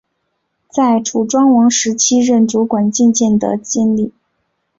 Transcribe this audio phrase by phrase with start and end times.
[0.67, 4.11] 在楚庄王时期任主管进谏的箴尹。